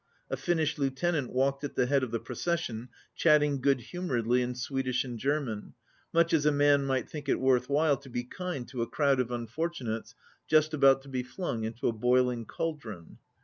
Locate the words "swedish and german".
4.55-5.75